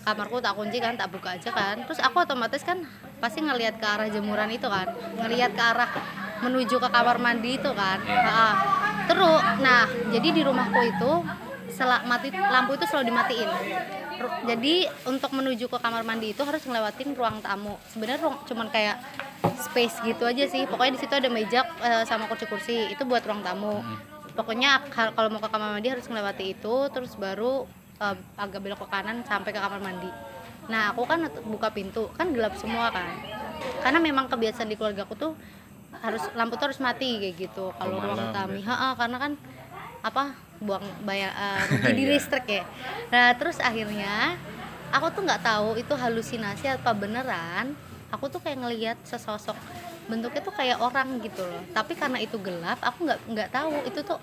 Kamarku 0.04 0.36
tak 0.44 0.52
kunci 0.52 0.78
kan, 0.78 0.94
tak 0.94 1.08
buka 1.08 1.34
aja 1.34 1.50
kan. 1.50 1.80
Terus 1.88 2.00
aku 2.04 2.22
otomatis 2.22 2.60
kan 2.60 2.84
pasti 3.18 3.40
ngelihat 3.40 3.80
ke 3.80 3.86
arah 3.88 4.08
jemuran 4.12 4.52
itu 4.52 4.68
kan, 4.68 4.84
ngelihat 5.16 5.56
ke 5.56 5.64
arah 5.64 5.88
menuju 6.44 6.76
ke 6.76 6.88
kamar 6.92 7.16
mandi 7.16 7.56
itu 7.56 7.70
kan. 7.72 7.98
Ha-ha. 8.04 8.50
Terus, 9.08 9.40
nah 9.64 9.88
jadi 10.12 10.28
di 10.34 10.42
rumahku 10.44 10.80
itu 10.84 11.12
sel- 11.76 12.04
mati 12.04 12.32
lampu 12.32 12.72
itu 12.74 12.84
selalu 12.88 13.04
dimatiin. 13.06 13.50
Ru- 14.16 14.36
Jadi 14.48 14.74
untuk 15.04 15.30
menuju 15.30 15.68
ke 15.68 15.76
kamar 15.76 16.00
mandi 16.00 16.32
itu 16.32 16.40
harus 16.40 16.64
ngelewatin 16.64 17.12
ruang 17.12 17.44
tamu. 17.44 17.76
Sebenarnya 17.92 18.24
ruang 18.24 18.36
cuman 18.42 18.72
kayak 18.72 18.96
space 19.62 20.00
gitu 20.02 20.24
aja 20.24 20.48
sih. 20.48 20.64
Pokoknya 20.64 20.96
di 20.96 21.00
situ 21.00 21.12
ada 21.12 21.28
meja 21.28 21.60
eh, 21.84 22.04
sama 22.08 22.24
kursi-kursi. 22.26 22.88
Itu 22.88 23.04
buat 23.04 23.20
ruang 23.20 23.44
tamu. 23.44 23.84
Pokoknya 24.32 24.80
ha- 24.82 25.12
kalau 25.12 25.28
mau 25.28 25.38
ke 25.38 25.48
kamar 25.48 25.76
mandi 25.76 25.88
harus 25.88 26.08
melewati 26.08 26.56
itu 26.56 26.74
terus 26.88 27.12
baru 27.14 27.68
eh, 28.00 28.16
agak 28.34 28.60
belok 28.60 28.80
ke 28.82 28.88
kanan 28.88 29.20
sampai 29.22 29.52
ke 29.52 29.60
kamar 29.60 29.78
mandi. 29.78 30.08
Nah, 30.66 30.90
aku 30.90 31.06
kan 31.06 31.22
buka 31.46 31.70
pintu, 31.70 32.10
kan 32.16 32.34
gelap 32.34 32.58
semua 32.58 32.90
kan. 32.90 33.06
Karena 33.84 34.02
memang 34.02 34.26
kebiasaan 34.26 34.66
di 34.66 34.74
keluarga 34.74 35.06
aku 35.06 35.14
tuh 35.14 35.32
harus 35.96 36.20
lampu 36.34 36.58
tuh 36.58 36.68
harus 36.68 36.80
mati 36.82 37.22
kayak 37.22 37.34
gitu 37.38 37.70
kalau 37.72 37.96
ruang 37.96 38.34
tamu. 38.34 38.58
Ha-ha, 38.60 38.98
karena 38.98 39.16
kan 39.16 39.32
apa 40.06 40.24
buang 40.58 40.84
bayar 41.02 41.34
rugi 41.68 41.90
di 41.92 42.04
Iya. 42.04 42.12
listrik 42.14 42.46
ya. 42.46 42.64
Nah 43.10 43.34
terus 43.34 43.58
akhirnya 43.58 44.38
aku 44.88 45.10
tuh 45.10 45.22
nggak 45.22 45.42
tahu 45.42 45.68
itu 45.74 45.92
halusinasi 45.92 46.70
apa 46.72 46.90
beneran. 46.92 47.74
Aku 48.08 48.30
tuh 48.30 48.38
kayak 48.38 48.62
ngelihat 48.62 48.96
sesosok 49.02 49.58
bentuknya 50.06 50.38
tuh 50.40 50.54
kayak 50.54 50.78
orang 50.78 51.18
gitu 51.18 51.42
loh. 51.42 51.58
Tapi 51.72 51.92
karena 51.92 52.16
itu 52.16 52.38
gelap, 52.38 52.78
aku 52.80 53.04
nggak 53.04 53.20
nggak 53.26 53.50
tahu 53.50 53.74
itu 53.84 54.00
tuh 54.00 54.22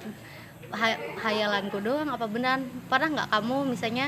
hay- 0.71 0.97
hayalanku 1.19 1.77
doang 1.77 2.07
apa 2.07 2.23
beneran. 2.25 2.63
Pernah 2.87 3.09
nggak 3.13 3.29
kamu 3.29 3.57
misalnya 3.67 4.07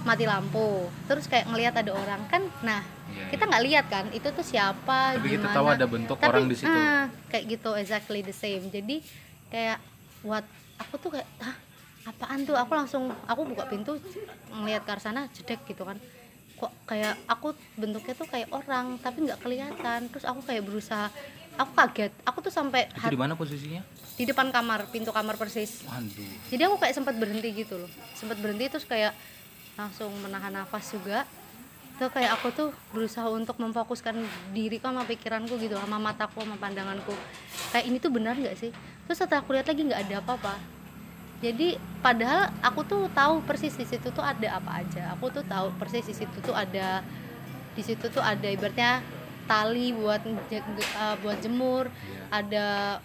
mati 0.00 0.24
lampu, 0.24 0.88
terus 1.04 1.28
kayak 1.28 1.44
ngelihat 1.46 1.76
ada 1.76 1.92
orang 1.92 2.24
kan? 2.26 2.40
Nah 2.62 2.80
Iya, 3.06 3.26
kita 3.28 3.42
nggak 3.44 3.64
lihat 3.66 3.86
kan 3.86 4.04
itu 4.08 4.28
tuh 4.30 4.40
siapa, 4.42 5.12
Tapi 5.12 5.28
kita 5.28 5.44
gimana 5.44 5.52
tahu 5.52 5.66
ada 5.68 5.84
bentuk 5.84 6.16
tapi 6.16 6.30
orang 6.30 6.46
di 6.46 6.56
situ. 6.56 6.70
ah, 6.72 7.10
kayak 7.26 7.44
gitu 7.50 7.70
exactly 7.74 8.22
the 8.22 8.32
same 8.32 8.64
jadi 8.66 9.02
kayak 9.48 9.78
what 10.22 10.46
aku 10.80 10.94
tuh 10.96 11.10
kayak 11.14 11.28
Hah, 11.40 11.56
apaan 12.08 12.48
tuh? 12.48 12.56
Aku 12.56 12.72
langsung 12.72 13.12
aku 13.28 13.44
buka 13.44 13.68
pintu 13.68 14.00
ngelihat 14.50 14.82
ke 14.88 14.90
arah 14.90 15.02
sana 15.02 15.20
jedek 15.32 15.60
gitu 15.68 15.84
kan. 15.84 16.00
Kok 16.56 16.72
kayak 16.88 17.16
aku 17.28 17.56
bentuknya 17.76 18.14
tuh 18.16 18.28
kayak 18.28 18.48
orang 18.52 18.96
tapi 19.00 19.28
nggak 19.28 19.40
kelihatan. 19.40 20.08
Terus 20.08 20.24
aku 20.24 20.40
kayak 20.44 20.64
berusaha 20.64 21.12
aku 21.60 21.70
kaget. 21.76 22.12
Aku 22.24 22.38
tuh 22.40 22.52
sampai 22.52 22.88
di 22.88 23.18
mana 23.20 23.36
posisinya? 23.36 23.84
di 24.20 24.28
depan 24.28 24.52
kamar 24.52 24.84
pintu 24.92 25.16
kamar 25.16 25.40
persis. 25.40 25.80
Waduh. 25.88 26.52
jadi 26.52 26.68
aku 26.68 26.76
kayak 26.76 26.92
sempat 26.92 27.16
berhenti 27.16 27.48
gitu 27.56 27.80
loh. 27.80 27.90
Sempat 28.12 28.36
berhenti 28.36 28.68
terus 28.68 28.84
kayak 28.84 29.16
langsung 29.80 30.12
menahan 30.20 30.52
nafas 30.52 30.92
juga 30.92 31.24
tuh 32.00 32.08
kayak 32.08 32.40
aku 32.40 32.48
tuh 32.56 32.68
berusaha 32.96 33.28
untuk 33.28 33.60
memfokuskan 33.60 34.16
diriku 34.56 34.88
sama 34.88 35.04
pikiranku 35.04 35.60
gitu 35.60 35.76
sama 35.76 36.00
mataku 36.00 36.40
sama 36.40 36.56
pandanganku. 36.56 37.12
Kayak 37.76 37.84
ini 37.92 37.96
tuh 38.00 38.08
benar 38.08 38.32
nggak 38.40 38.56
sih? 38.56 38.72
Terus 39.04 39.20
setelah 39.20 39.44
aku 39.44 39.52
lihat 39.52 39.68
lagi 39.68 39.84
nggak 39.84 40.00
ada 40.08 40.16
apa-apa. 40.24 40.54
Jadi 41.44 41.76
padahal 42.00 42.48
aku 42.64 42.80
tuh 42.88 43.02
tahu 43.12 43.44
persis 43.44 43.76
di 43.76 43.84
situ 43.84 44.08
tuh 44.08 44.24
ada 44.24 44.56
apa 44.56 44.80
aja. 44.80 45.12
Aku 45.12 45.28
tuh 45.28 45.44
tahu 45.44 45.68
persis 45.76 46.08
di 46.08 46.16
situ 46.16 46.40
tuh 46.40 46.56
ada 46.56 47.04
di 47.76 47.82
situ 47.84 48.08
tuh 48.08 48.24
ada 48.24 48.48
ibaratnya 48.48 49.04
tali 49.44 49.92
buat 49.92 50.22
uh, 50.24 51.16
buat 51.20 51.38
jemur 51.42 51.90
ada 52.30 52.98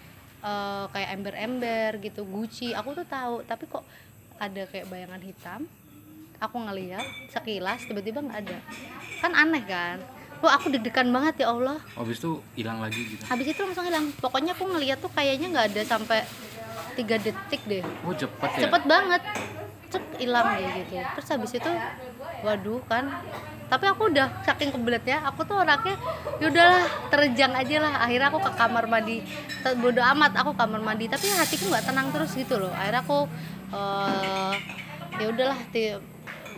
uh, 0.46 0.86
kayak 0.94 1.10
ember-ember 1.18 1.90
gitu 2.02 2.22
guci 2.22 2.70
aku 2.70 2.94
tuh 2.94 3.06
tahu 3.06 3.42
tapi 3.42 3.66
kok 3.66 3.82
ada 4.38 4.62
kayak 4.70 4.86
bayangan 4.86 5.22
hitam 5.26 5.60
aku 6.40 6.56
ngeliat 6.60 7.04
sekilas 7.32 7.84
tiba-tiba 7.88 8.20
nggak 8.24 8.38
ada. 8.46 8.58
Kan 9.20 9.32
aneh 9.32 9.64
kan? 9.64 9.98
Wah 10.44 10.52
aku 10.60 10.68
deg-degan 10.68 11.08
banget 11.08 11.44
ya 11.44 11.48
Allah. 11.48 11.80
Habis 11.96 12.20
itu 12.20 12.44
hilang 12.60 12.84
lagi 12.84 13.00
gitu? 13.08 13.24
Habis 13.24 13.56
itu 13.56 13.60
langsung 13.64 13.88
hilang. 13.88 14.12
Pokoknya 14.20 14.52
aku 14.52 14.68
ngeliat 14.68 15.00
tuh 15.00 15.08
kayaknya 15.08 15.48
nggak 15.48 15.66
ada 15.72 15.82
sampai 15.84 16.20
tiga 16.92 17.16
detik 17.16 17.60
deh. 17.64 17.80
Oh 18.04 18.12
cepet 18.12 18.50
ya? 18.60 18.68
Cepet 18.68 18.82
banget. 18.84 19.22
Cek 19.86 20.04
hilang 20.20 20.44
kayak 20.44 20.70
gitu. 20.84 20.94
Terus 21.00 21.28
habis 21.32 21.52
itu 21.56 21.70
waduh 22.44 22.80
kan. 22.84 23.04
Tapi 23.66 23.84
aku 23.90 24.12
udah 24.12 24.30
saking 24.46 24.70
kebeletnya 24.70 25.24
aku 25.26 25.42
tuh 25.42 25.58
orangnya 25.58 25.96
yaudahlah 26.38 26.84
terjang 27.08 27.52
aja 27.56 27.76
lah. 27.80 27.94
Akhirnya 28.04 28.28
aku 28.28 28.38
ke 28.44 28.52
kamar 28.60 28.84
mandi. 28.92 29.24
Bodo 29.80 30.04
amat 30.04 30.36
aku 30.36 30.52
kamar 30.52 30.84
mandi. 30.84 31.08
Tapi 31.08 31.32
hatiku 31.32 31.72
nggak 31.72 31.88
tenang 31.88 32.12
terus 32.12 32.36
gitu 32.36 32.60
loh. 32.60 32.70
Akhirnya 32.76 33.00
aku 33.00 33.24
eh 33.72 34.54
ya 35.16 35.32
udahlah 35.32 35.56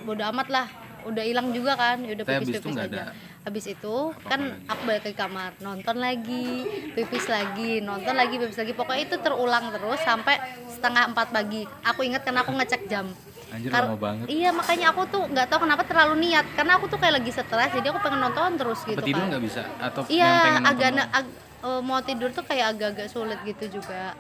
bodo 0.05 0.23
amat 0.29 0.49
lah. 0.49 0.67
Udah 1.07 1.25
hilang 1.25 1.55
juga 1.55 1.73
kan 1.73 2.03
udah 2.03 2.25
pipis 2.27 2.59
pipis 2.59 2.77
aja. 2.77 3.15
habis 3.47 3.65
itu 3.65 3.97
apa-apa 4.13 4.29
kan 4.29 4.41
lagi. 4.45 4.67
aku 4.69 4.81
balik 4.85 5.03
ke 5.09 5.13
kamar 5.17 5.51
nonton 5.65 5.97
lagi 5.97 6.47
pipis 6.93 7.33
lagi 7.33 7.81
nonton 7.81 8.13
lagi 8.13 8.35
pipis 8.37 8.59
lagi. 8.61 8.73
Pokoknya 8.77 9.03
itu 9.09 9.17
terulang 9.23 9.73
terus 9.73 10.01
sampai 10.05 10.37
setengah 10.69 11.09
empat 11.15 11.33
pagi. 11.33 11.65
Aku 11.87 12.05
ingat 12.05 12.27
karena 12.27 12.45
aku 12.45 12.53
ngecek 12.53 12.91
jam. 12.91 13.09
Anjir 13.49 13.73
Kar- 13.73 13.89
lama 13.89 13.97
banget. 13.97 14.27
Iya 14.29 14.53
makanya 14.53 14.93
aku 14.93 15.09
tuh 15.09 15.25
nggak 15.33 15.47
tahu 15.49 15.65
kenapa 15.65 15.83
terlalu 15.89 16.15
niat. 16.29 16.45
Karena 16.53 16.77
aku 16.77 16.93
tuh 16.93 16.99
kayak 17.01 17.25
lagi 17.25 17.31
stres 17.33 17.71
jadi 17.73 17.87
aku 17.89 17.99
pengen 18.05 18.21
nonton 18.21 18.51
terus 18.61 18.85
gitu 18.85 19.01
Apa 19.01 19.09
tidur 19.09 19.25
kan. 19.25 19.41
bisa? 19.41 19.63
Atau 19.81 20.01
iya 20.13 20.61
agak 20.61 21.09
ag- 21.09 21.37
eh, 21.65 21.81
mau 21.81 22.01
tidur 22.05 22.29
tuh 22.35 22.45
kayak 22.45 22.77
agak-agak 22.77 23.09
sulit 23.09 23.41
gitu 23.49 23.81
juga. 23.81 24.13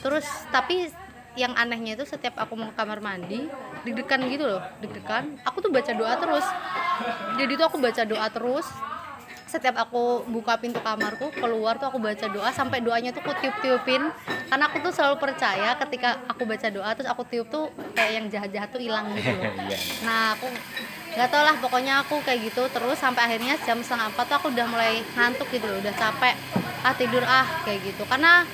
Terus 0.00 0.24
tapi 0.48 0.88
yang 1.36 1.52
anehnya 1.54 1.94
itu 1.94 2.08
setiap 2.08 2.34
aku 2.40 2.56
mau 2.58 2.72
ke 2.72 2.74
kamar 2.74 2.98
mandi 2.98 3.46
deg-degan 3.84 4.20
gitu 4.28 4.44
loh 4.44 4.62
deg-degan. 4.84 5.40
Aku 5.48 5.64
tuh 5.64 5.72
baca 5.72 5.92
doa 5.92 6.14
terus. 6.20 6.46
Jadi 7.40 7.52
tuh 7.56 7.66
aku 7.66 7.76
baca 7.80 8.02
doa 8.04 8.26
terus. 8.28 8.66
Setiap 9.50 9.82
aku 9.82 10.22
buka 10.30 10.54
pintu 10.62 10.78
kamarku 10.78 11.34
keluar 11.34 11.74
tuh 11.74 11.90
aku 11.90 11.98
baca 11.98 12.30
doa 12.30 12.54
sampai 12.54 12.78
doanya 12.86 13.10
tuh 13.10 13.24
aku 13.26 13.34
tiup-tiupin. 13.42 14.06
Karena 14.46 14.64
aku 14.70 14.78
tuh 14.84 14.92
selalu 14.94 15.18
percaya 15.18 15.74
ketika 15.74 16.22
aku 16.30 16.46
baca 16.46 16.68
doa 16.70 16.90
terus 16.94 17.08
aku 17.10 17.22
tiup 17.26 17.46
tuh 17.50 17.66
kayak 17.98 18.12
yang 18.22 18.26
jahat-jahat 18.30 18.68
tuh 18.70 18.78
hilang 18.82 19.10
gitu 19.16 19.30
loh. 19.34 19.50
Iya. 19.70 19.78
nah 20.06 20.34
aku 20.38 20.46
nggak 21.10 21.26
tau 21.26 21.42
lah 21.42 21.56
pokoknya 21.58 22.06
aku 22.06 22.22
kayak 22.22 22.54
gitu 22.54 22.62
terus 22.70 22.94
sampai 22.94 23.26
akhirnya 23.26 23.58
jam 23.66 23.82
setengah 23.82 24.14
empat 24.14 24.24
tuh 24.30 24.36
aku 24.38 24.46
udah 24.54 24.66
mulai 24.70 25.02
ngantuk 25.18 25.50
gitu 25.50 25.66
loh 25.66 25.82
udah 25.82 25.94
capek. 25.98 26.34
Ah 26.86 26.94
tidur 26.94 27.26
ah 27.26 27.46
kayak 27.66 27.82
gitu. 27.82 28.06
Karena 28.06 28.46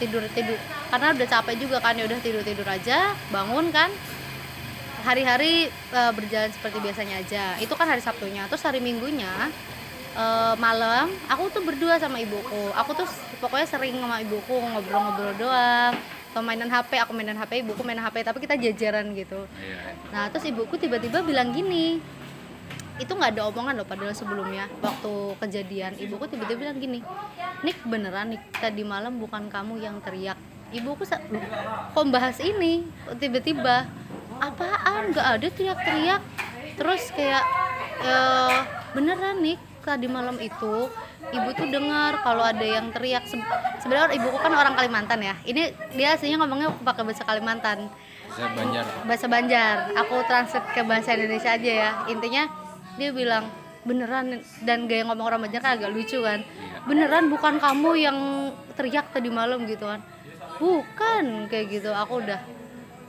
tidur 0.00 0.24
tidur 0.32 0.56
karena 0.90 1.12
udah 1.14 1.28
capek 1.28 1.54
juga 1.60 1.76
kan 1.78 1.94
ya 1.94 2.08
udah 2.08 2.18
tidur 2.24 2.42
tidur 2.42 2.66
aja 2.66 3.12
bangun 3.28 3.68
kan 3.70 3.92
hari-hari 5.02 5.66
eh, 5.70 6.12
berjalan 6.12 6.50
seperti 6.50 6.78
biasanya 6.78 7.16
aja. 7.18 7.44
Itu 7.56 7.74
kan 7.74 7.86
hari 7.86 8.00
sabtunya. 8.00 8.46
Terus 8.46 8.62
hari 8.62 8.78
minggunya 8.78 9.50
eh, 10.14 10.54
malam 10.56 11.08
aku 11.26 11.50
tuh 11.50 11.62
berdua 11.62 11.96
sama 11.96 12.18
ibuku. 12.18 12.72
Aku 12.74 12.92
tuh 12.94 13.08
pokoknya 13.38 13.66
sering 13.66 13.96
sama 13.96 14.20
ibuku 14.20 14.54
ngobrol-ngobrol 14.54 15.34
doang. 15.36 15.94
Atau 16.30 16.46
mainan 16.46 16.70
HP 16.70 16.94
aku 17.02 17.10
mainan 17.10 17.34
HP 17.34 17.66
ibuku 17.66 17.82
mainan 17.82 18.06
HP 18.06 18.22
tapi 18.22 18.38
kita 18.38 18.54
jajaran 18.54 19.10
gitu. 19.12 19.50
Iya. 19.58 19.98
Nah 20.14 20.24
terus 20.30 20.46
ibuku 20.46 20.78
tiba-tiba 20.78 21.26
bilang 21.26 21.50
gini 21.50 21.98
itu 23.00 23.08
nggak 23.10 23.32
ada 23.32 23.48
omongan 23.48 23.80
loh 23.80 23.88
padahal 23.88 24.12
sebelumnya 24.14 24.70
waktu 24.78 25.12
kejadian. 25.40 25.96
Ibuku 25.98 26.30
tiba-tiba 26.30 26.68
bilang 26.68 26.78
gini 26.78 27.00
Nik 27.60 27.76
beneran 27.84 28.32
nih 28.32 28.40
tadi 28.56 28.80
malam 28.80 29.20
bukan 29.20 29.50
kamu 29.50 29.80
yang 29.80 30.00
teriak. 30.00 30.38
Ibuku 30.70 31.02
sa- 31.04 31.20
"Loh, 31.28 31.42
kok 31.92 32.06
bahas 32.08 32.38
ini? 32.40 32.86
Tiba-tiba 33.18 33.84
apaan? 34.40 35.12
Nggak 35.12 35.26
ada 35.36 35.46
teriak-teriak. 35.46 36.22
Terus 36.74 37.02
kayak 37.12 37.44
"Eh, 38.00 38.58
beneran 38.90 39.38
nih 39.38 39.56
tadi 39.80 40.08
malam 40.08 40.36
itu 40.36 40.88
ibu 41.30 41.48
tuh 41.52 41.68
dengar 41.68 42.20
kalau 42.20 42.42
ada 42.42 42.64
yang 42.64 42.88
teriak. 42.90 43.28
Se- 43.28 43.40
sebenarnya 43.78 44.16
ibuku 44.16 44.36
kan 44.36 44.52
orang 44.52 44.74
Kalimantan 44.74 45.20
ya. 45.20 45.34
Ini 45.44 45.62
dia 45.92 46.16
aslinya 46.16 46.40
ngomongnya 46.40 46.72
pakai 46.80 47.04
bahasa 47.04 47.22
Kalimantan. 47.22 47.92
Saya 48.30 48.48
banjar. 48.54 48.84
Bahasa 49.04 49.26
Banjar. 49.26 49.74
Aku 49.98 50.16
translate 50.24 50.68
ke 50.70 50.80
bahasa 50.82 51.12
Indonesia 51.12 51.50
aja 51.50 51.72
ya. 51.72 51.90
Intinya 52.06 52.46
dia 52.96 53.10
bilang 53.10 53.50
beneran 53.80 54.38
dan 54.62 54.84
gaya 54.86 55.02
ngomong 55.04 55.26
orang 55.26 55.40
Banjar 55.44 55.60
kan 55.60 55.72
agak 55.76 55.90
lucu 55.90 56.22
kan? 56.22 56.40
Beneran 56.86 57.28
bukan 57.28 57.58
kamu 57.58 57.90
yang 57.98 58.18
teriak 58.74 59.10
tadi 59.10 59.28
malam 59.28 59.66
gitu 59.66 59.84
kan. 59.84 60.00
Bukan 60.56 61.48
kayak 61.48 61.66
gitu. 61.68 61.90
Aku 61.90 62.22
udah 62.22 62.38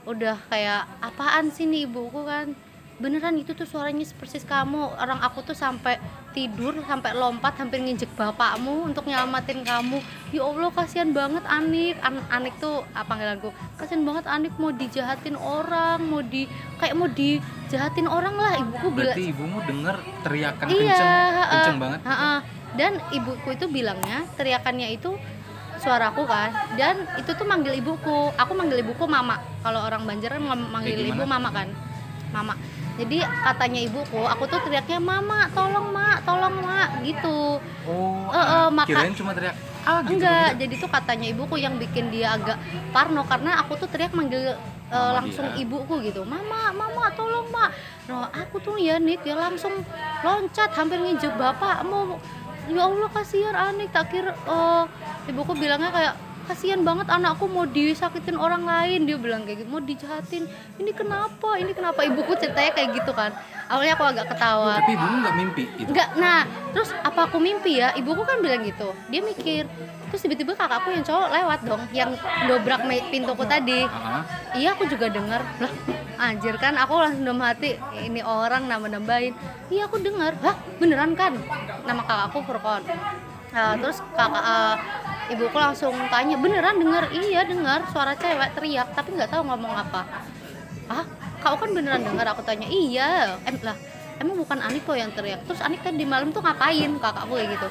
udah 0.04 0.36
kayak 0.50 0.88
apaan 0.98 1.50
sih 1.50 1.66
nih 1.66 1.86
ibuku 1.86 2.26
kan? 2.26 2.54
Beneran 3.00 3.34
itu 3.34 3.50
tuh 3.50 3.66
suaranya 3.66 4.06
persis 4.14 4.46
kamu. 4.46 4.94
Orang 4.94 5.18
aku 5.18 5.42
tuh 5.42 5.56
sampai 5.58 5.98
tidur 6.32 6.72
sampai 6.86 7.12
lompat 7.12 7.58
hampir 7.60 7.82
nginjek 7.82 8.08
bapakmu 8.14 8.88
untuk 8.88 9.04
nyelamatin 9.04 9.66
kamu. 9.66 9.98
Ya 10.30 10.46
allah 10.46 10.70
kasihan 10.70 11.10
banget 11.10 11.44
Anik 11.44 11.98
An- 12.00 12.24
Anik 12.30 12.56
tuh 12.56 12.86
apa 12.96 13.12
panggilanku 13.12 13.50
kasihan 13.76 14.02
banget 14.06 14.24
Anik 14.30 14.54
mau 14.56 14.70
dijahatin 14.70 15.36
orang 15.36 16.00
mau 16.06 16.22
di 16.24 16.48
kayak 16.80 16.94
mau 16.94 17.10
dijahatin 17.10 18.06
orang 18.08 18.34
lah 18.38 18.52
ibuku 18.56 18.86
bilang 18.94 19.12
berarti 19.12 19.22
ibumu 19.28 19.58
denger 19.66 19.96
teriakan 20.24 20.66
iya 20.70 20.80
kenceng 20.80 21.10
kenceng 21.50 21.78
banget. 21.78 22.00
Ha-ha. 22.08 22.34
dan 22.72 22.92
ibuku 23.12 23.48
itu 23.52 23.66
bilangnya 23.68 24.24
teriakannya 24.40 24.88
itu 24.96 25.10
suaraku 25.82 26.22
kan. 26.24 26.48
Dan 26.78 27.02
itu 27.18 27.30
tuh 27.34 27.44
manggil 27.44 27.74
ibuku. 27.74 28.30
Aku 28.38 28.52
manggil 28.54 28.80
ibuku 28.80 29.04
mama. 29.04 29.42
Kalau 29.60 29.82
orang 29.82 30.06
Banjar 30.06 30.38
kan 30.38 30.42
ngom- 30.42 30.70
manggil 30.70 30.94
Kayak 30.96 31.12
ibu 31.18 31.22
mama 31.26 31.50
kan. 31.50 31.68
Mama. 32.30 32.54
Jadi 32.92 33.24
katanya 33.24 33.80
ibuku 33.82 34.20
aku 34.22 34.44
tuh 34.46 34.60
teriaknya 34.62 35.00
mama 35.00 35.48
tolong 35.50 35.90
mak 35.90 36.22
tolong 36.22 36.60
mak 36.60 37.00
gitu. 37.00 37.56
Oh 37.88 38.28
eh, 38.30 38.38
ah, 38.38 38.68
maka- 38.68 38.88
kirain 38.88 39.12
cuma 39.12 39.32
teriak 39.32 39.56
ah 39.82 39.98
gitu 40.06 40.22
enggak 40.22 40.54
gitu. 40.54 40.60
jadi 40.62 40.74
tuh 40.78 40.90
katanya 40.94 41.26
ibuku 41.34 41.58
yang 41.58 41.74
bikin 41.74 42.14
dia 42.14 42.38
agak 42.38 42.54
parno 42.94 43.26
karena 43.26 43.58
aku 43.58 43.74
tuh 43.74 43.90
teriak 43.90 44.14
manggil 44.14 44.54
eh, 44.92 45.10
langsung 45.16 45.56
dia. 45.56 45.64
ibuku 45.64 46.04
gitu. 46.04 46.22
Mama 46.28 46.68
mama 46.70 47.08
tolong 47.16 47.48
mak. 47.48 47.72
Nah 48.12 48.28
aku 48.28 48.60
tuh 48.60 48.76
ya 48.76 49.00
nih 49.00 49.16
dia 49.18 49.34
langsung 49.34 49.72
loncat 50.20 50.70
hampir 50.76 51.00
nginjek 51.00 51.32
bapakmu 51.34 52.20
ya 52.70 52.82
allah 52.86 53.08
kasihan 53.10 53.56
Anik 53.56 53.90
tak 53.90 54.12
kira 54.14 54.34
eh, 54.34 54.84
ibuku 55.30 55.52
bilangnya 55.58 55.90
kayak 55.90 56.14
kasihan 56.50 56.82
banget 56.82 57.06
anakku 57.06 57.46
mau 57.46 57.64
disakitin 57.64 58.34
orang 58.34 58.66
lain 58.66 59.06
dia 59.06 59.16
bilang 59.16 59.46
kayak 59.46 59.62
gitu 59.62 59.68
mau 59.70 59.78
dijahatin 59.78 60.44
ini 60.82 60.90
kenapa 60.90 61.54
ini 61.56 61.70
kenapa 61.70 62.02
ibuku 62.02 62.34
ceritanya 62.34 62.74
kayak 62.74 62.98
gitu 62.98 63.14
kan 63.14 63.30
awalnya 63.70 63.94
aku 63.94 64.04
agak 64.10 64.26
ketawa 64.34 64.82
tapi 64.82 64.92
ibumu 64.98 65.16
nggak 65.22 65.36
mimpi 65.38 65.64
itu 65.78 65.92
Enggak, 65.92 66.08
nah 66.16 66.48
terus 66.72 66.88
apa 67.04 67.28
aku 67.28 67.36
mimpi 67.36 67.76
ya? 67.76 67.92
Ibuku 67.92 68.24
kan 68.24 68.40
bilang 68.40 68.64
gitu. 68.64 68.96
Dia 69.12 69.20
mikir. 69.20 69.68
Terus 70.08 70.24
tiba-tiba 70.24 70.56
kakakku 70.56 70.88
yang 70.88 71.04
cowok 71.04 71.28
lewat 71.28 71.60
dong, 71.68 71.82
yang 71.92 72.16
dobrak 72.48 72.80
pintuku 73.12 73.44
tadi. 73.44 73.84
Ah. 73.84 74.24
Iya, 74.56 74.72
aku 74.72 74.88
juga 74.88 75.12
dengar. 75.12 75.44
Lah, 75.60 75.72
anjir 76.16 76.56
kan 76.56 76.80
aku 76.80 76.96
langsung 76.96 77.28
dalam 77.28 77.44
hati 77.44 77.76
ini 78.00 78.24
orang 78.24 78.72
nambah-nambahin. 78.72 79.36
Iya, 79.68 79.84
aku 79.84 80.00
dengar. 80.00 80.32
Hah, 80.40 80.56
beneran 80.80 81.12
kan? 81.12 81.36
Nama 81.84 82.00
kakakku 82.08 82.40
Furkon. 82.48 82.88
Nah, 83.52 83.76
terus 83.76 84.00
kakak 84.16 84.44
eh, 84.48 84.74
ibuku 85.32 85.56
langsung 85.56 85.96
tanya, 86.12 86.36
"Beneran 86.36 86.76
dengar?" 86.78 87.08
Iya, 87.10 87.48
dengar 87.48 87.88
suara 87.90 88.12
cewek 88.14 88.52
teriak, 88.56 88.92
tapi 88.92 89.16
nggak 89.16 89.30
tahu 89.32 89.42
ngomong 89.48 89.72
apa. 89.72 90.04
Ah, 90.86 91.04
kau 91.40 91.56
kan 91.56 91.72
beneran 91.72 92.04
dengar? 92.04 92.28
Aku 92.36 92.44
tanya, 92.44 92.68
"Iya." 92.68 93.40
Em 93.48 93.56
lah, 93.64 93.76
emang 94.20 94.36
bukan 94.38 94.58
Anik 94.60 94.84
kok 94.84 94.94
yang 94.94 95.10
teriak? 95.10 95.42
Terus 95.48 95.60
Anik 95.64 95.80
tadi 95.82 96.04
malam 96.04 96.30
tuh 96.30 96.44
ngapain? 96.44 96.90
Kakakku 97.00 97.34
kayak 97.34 97.48
gitu. 97.56 97.68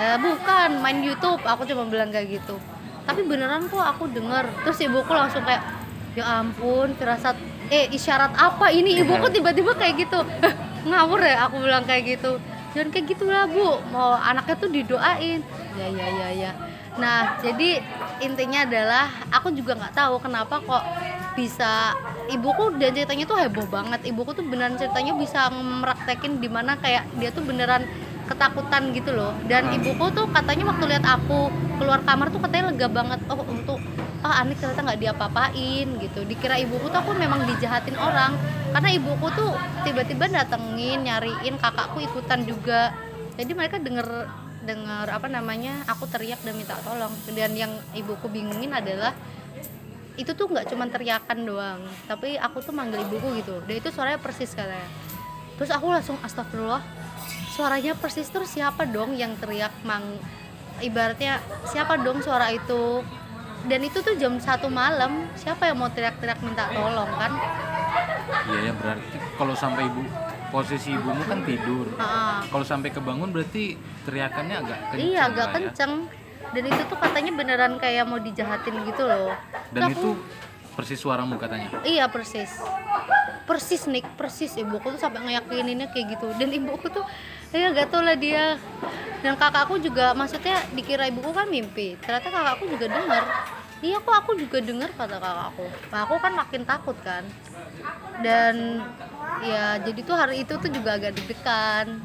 Eh, 0.00 0.16
bukan 0.18 0.70
main 0.82 0.98
YouTube. 1.04 1.40
Aku 1.46 1.62
cuma 1.68 1.86
bilang 1.86 2.10
kayak 2.10 2.42
gitu. 2.42 2.56
Tapi 3.04 3.20
beneran 3.22 3.68
kok 3.68 3.84
aku 3.84 4.08
denger. 4.10 4.48
Terus 4.64 4.78
ibuku 4.82 5.12
langsung 5.12 5.44
kayak 5.44 5.62
ya 6.14 6.40
ampun 6.40 6.94
firasat 6.94 7.36
eh 7.68 7.90
isyarat 7.92 8.32
apa 8.38 8.70
ini? 8.72 9.02
Ibuku 9.02 9.28
tiba-tiba 9.30 9.76
kayak 9.76 10.08
gitu. 10.08 10.18
"Hah, 10.42 10.54
ngawur 10.88 11.20
ya 11.20 11.46
aku 11.46 11.60
bilang 11.60 11.84
kayak 11.84 12.16
gitu. 12.18 12.40
Jangan 12.74 12.90
kayak 12.90 13.06
gitu 13.14 13.24
lah 13.30 13.46
bu. 13.46 13.78
Mau 13.94 14.18
anaknya 14.18 14.54
tuh 14.58 14.70
didoain. 14.72 15.40
Ya 15.78 15.86
ya 15.90 16.06
ya 16.06 16.28
ya 16.32 16.50
nah 16.94 17.42
jadi 17.42 17.82
intinya 18.22 18.62
adalah 18.62 19.10
aku 19.34 19.50
juga 19.50 19.74
nggak 19.74 19.94
tahu 19.98 20.22
kenapa 20.22 20.62
kok 20.62 20.84
bisa 21.34 21.92
ibuku 22.30 22.78
dan 22.78 22.94
ceritanya 22.94 23.24
tuh 23.26 23.38
heboh 23.38 23.66
banget. 23.68 24.00
Ibuku 24.06 24.30
tuh 24.32 24.46
beneran 24.46 24.78
ceritanya 24.78 25.12
bisa 25.18 25.50
meraktekin 25.50 26.38
di 26.38 26.48
mana 26.48 26.78
kayak 26.78 27.10
dia 27.18 27.34
tuh 27.34 27.42
beneran 27.42 27.84
ketakutan 28.30 28.94
gitu 28.94 29.12
loh. 29.12 29.34
Dan 29.50 29.68
Hmm. 29.68 29.76
ibuku 29.82 30.14
tuh 30.14 30.30
katanya 30.30 30.70
waktu 30.72 30.84
lihat 30.94 31.04
aku 31.04 31.50
keluar 31.76 32.00
kamar 32.06 32.30
tuh 32.30 32.40
katanya 32.40 32.70
lega 32.72 32.88
banget. 32.88 33.20
Oh 33.28 33.42
untuk 33.44 33.82
ah 34.24 34.40
Anik 34.40 34.56
ternyata 34.56 34.80
nggak 34.80 35.00
diapa-apain 35.04 35.86
gitu. 36.00 36.20
Dikira 36.24 36.56
ibuku 36.56 36.88
tuh 36.88 36.98
aku 37.02 37.12
memang 37.18 37.44
dijahatin 37.44 37.98
orang. 37.98 38.32
Karena 38.72 38.90
ibuku 38.94 39.26
tuh 39.36 39.52
tiba-tiba 39.84 40.30
datengin 40.30 41.04
nyariin 41.04 41.58
kakakku 41.60 42.00
ikutan 42.00 42.46
juga. 42.48 42.94
Jadi 43.34 43.52
mereka 43.52 43.76
denger 43.82 44.30
denger 44.64 45.06
apa 45.12 45.28
namanya 45.28 45.84
aku 45.86 46.08
teriak 46.08 46.40
dan 46.42 46.56
minta 46.56 46.74
tolong. 46.80 47.12
Dan 47.30 47.54
yang 47.54 47.72
ibuku 47.92 48.26
bingungin 48.32 48.72
adalah 48.72 49.12
itu 50.14 50.30
tuh 50.30 50.46
nggak 50.46 50.70
cuma 50.70 50.86
teriakan 50.86 51.42
doang 51.42 51.82
tapi 52.06 52.38
aku 52.38 52.62
tuh 52.64 52.72
manggil 52.72 53.04
ibuku 53.04 53.44
gitu. 53.44 53.60
Dan 53.68 53.74
itu 53.78 53.88
suaranya 53.92 54.18
persis 54.18 54.56
katanya. 54.56 54.88
Terus 55.54 55.70
aku 55.70 55.86
langsung 55.92 56.18
astagfirullah 56.24 56.82
suaranya 57.54 57.94
persis 57.94 58.26
terus 58.26 58.50
siapa 58.50 58.82
dong 58.82 59.14
yang 59.14 59.38
teriak 59.38 59.70
mang 59.86 60.02
ibaratnya 60.82 61.38
siapa 61.70 62.00
dong 62.02 62.18
suara 62.24 62.50
itu? 62.50 63.06
Dan 63.64 63.80
itu 63.80 64.04
tuh 64.04 64.12
jam 64.20 64.36
satu 64.36 64.68
malam 64.68 65.24
siapa 65.40 65.64
yang 65.64 65.80
mau 65.80 65.88
teriak-teriak 65.88 66.42
minta 66.44 66.68
tolong 66.68 67.08
kan? 67.16 67.32
Iya 68.50 68.58
ya 68.68 68.72
berarti 68.76 69.16
kalau 69.40 69.54
sampai 69.56 69.88
ibu 69.88 70.04
posisi 70.54 70.94
ibumu 70.94 71.26
kan 71.26 71.42
tidur. 71.42 71.90
Ah, 71.98 72.46
Kalau 72.46 72.62
sampai 72.62 72.94
kebangun 72.94 73.34
berarti 73.34 73.74
teriakannya 74.06 74.56
agak 74.56 74.78
kencang. 74.88 75.02
iya 75.02 75.20
agak 75.26 75.34
lah 75.42 75.50
ya. 75.50 75.54
kenceng. 75.66 75.92
Dan 76.54 76.62
itu 76.70 76.82
tuh 76.86 76.98
katanya 77.02 77.32
beneran 77.34 77.72
kayak 77.76 78.06
mau 78.06 78.22
dijahatin 78.22 78.74
gitu 78.86 79.02
loh. 79.02 79.34
Dan 79.74 79.90
Terus 79.90 79.98
itu 79.98 80.10
aku- 80.14 80.22
persis 80.74 80.98
suaramu 80.98 81.34
katanya. 81.34 81.66
Iya 81.82 82.06
persis. 82.06 82.62
Persis 83.42 83.90
nih 83.90 84.06
persis. 84.14 84.54
Ibuku 84.54 84.94
tuh 84.94 85.00
sampai 85.00 85.26
ngeyakininnya 85.26 85.90
kayak 85.90 86.14
gitu. 86.14 86.30
Dan 86.38 86.54
ibuku 86.54 86.86
tuh 86.86 87.02
ya 87.50 87.74
gak 87.74 87.90
tau 87.90 88.06
lah 88.06 88.14
dia. 88.14 88.54
Dan 89.18 89.34
kakakku 89.34 89.82
juga 89.82 90.14
maksudnya 90.14 90.62
dikira 90.70 91.10
ibuku 91.10 91.34
kan 91.34 91.50
mimpi. 91.50 91.98
Ternyata 91.98 92.30
kakakku 92.30 92.70
juga 92.70 92.86
dengar 92.86 93.22
iya 93.80 93.98
kok 93.98 94.14
aku 94.14 94.30
juga 94.38 94.58
dengar 94.62 94.90
kata 94.94 95.18
kakakku 95.18 95.66
nah, 95.90 96.00
aku 96.06 96.14
kan 96.20 96.32
makin 96.34 96.62
takut 96.62 96.96
kan. 97.02 97.24
Dan 98.22 98.84
ya 99.42 99.78
jadi 99.82 100.00
tuh 100.06 100.14
hari 100.14 100.46
itu 100.46 100.54
tuh 100.54 100.70
juga 100.70 100.94
agak 100.98 101.18
deg-degan. 101.18 101.98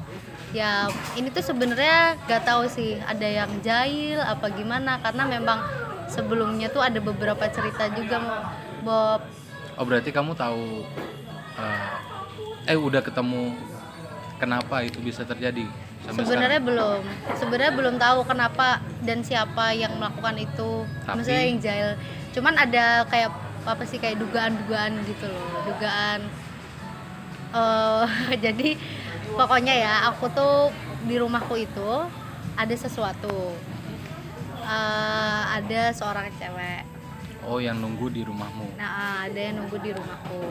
Ya 0.49 0.89
ini 1.13 1.29
tuh 1.29 1.45
sebenarnya 1.45 2.17
gak 2.25 2.49
tahu 2.49 2.65
sih 2.65 2.97
ada 3.05 3.27
yang 3.27 3.51
jahil 3.61 4.17
apa 4.17 4.49
gimana? 4.49 4.97
Karena 4.97 5.29
memang 5.29 5.59
sebelumnya 6.09 6.73
tuh 6.73 6.81
ada 6.81 6.97
beberapa 6.97 7.45
cerita 7.53 7.85
juga 7.93 8.49
Bob. 8.81 9.21
Oh 9.77 9.85
berarti 9.85 10.09
kamu 10.09 10.33
tahu 10.33 10.83
eh, 11.55 12.73
eh 12.73 12.77
udah 12.77 13.05
ketemu 13.05 13.53
kenapa 14.41 14.81
itu 14.81 14.97
bisa 14.99 15.21
terjadi 15.21 15.69
sampai 16.09 16.25
sebenarnya 16.25 16.59
sekarang? 16.61 16.69
belum. 16.73 17.01
Sebenarnya 17.37 17.73
belum 17.77 17.95
tahu 18.01 18.19
kenapa 18.25 18.67
dan 19.05 19.19
siapa 19.21 19.65
yang 19.77 19.93
melakukan 20.01 20.35
itu. 20.41 20.71
Tapi- 21.05 21.15
maksudnya 21.21 21.43
yang 21.45 21.59
jahil. 21.61 21.89
Cuman 22.33 22.53
ada 22.57 23.05
kayak 23.05 23.29
apa 23.67 23.83
sih 23.85 24.01
kayak 24.01 24.17
dugaan-dugaan 24.17 24.97
gitu 25.05 25.29
loh. 25.29 25.47
Dugaan. 25.69 26.19
Eh 27.53 28.05
jadi 28.45 28.69
pokoknya 29.37 29.73
ya 29.77 29.93
aku 30.09 30.27
tuh 30.33 30.73
di 31.05 31.15
rumahku 31.21 31.55
itu 31.57 31.89
ada 32.57 32.75
sesuatu. 32.75 33.53
Eh, 34.69 35.41
ada 35.61 35.81
seorang 35.93 36.29
cewek. 36.37 36.83
Oh 37.47 37.57
yang 37.57 37.79
nunggu 37.81 38.11
di 38.13 38.21
rumahmu. 38.21 38.77
Nah, 38.77 39.25
ada 39.25 39.39
yang 39.39 39.63
nunggu 39.63 39.81
di 39.81 39.89
rumahku. 39.95 40.43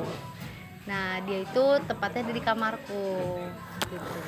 Nah, 1.19 1.27
dia 1.27 1.43
itu 1.43 1.65
tepatnya 1.83 2.31
di 2.31 2.39
kamarku. 2.39 3.11
Gitu. 3.91 4.19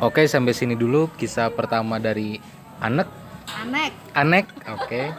Oke 0.00 0.24
sampai 0.24 0.56
sini 0.56 0.72
dulu 0.72 1.12
kisah 1.20 1.52
pertama 1.52 2.00
dari 2.00 2.40
Anek. 2.80 3.04
Anek. 3.60 3.92
Anek. 4.16 4.46
Oke. 4.72 5.12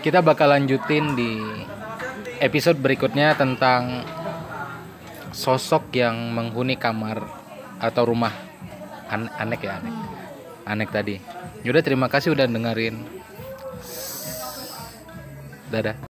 Kita 0.00 0.24
bakal 0.24 0.56
lanjutin 0.56 1.12
di 1.12 1.44
episode 2.40 2.80
berikutnya 2.80 3.36
tentang 3.36 4.00
sosok 5.36 5.92
yang 5.92 6.32
menghuni 6.32 6.80
kamar 6.80 7.20
atau 7.84 8.08
rumah 8.08 8.32
An- 9.12 9.28
Anek 9.36 9.60
ya 9.60 9.76
Anek. 9.76 9.94
Anek 10.64 10.88
tadi. 10.88 11.20
Yaudah 11.68 11.84
terima 11.84 12.08
kasih 12.08 12.32
udah 12.32 12.48
dengerin. 12.48 13.04
Dadah. 15.68 16.07